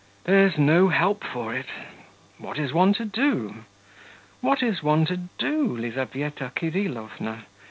[0.23, 1.67] 'There's no help for it!
[2.39, 3.65] What is one to do!
[4.39, 7.43] what is one to do, Lizaveta Kirillovna!'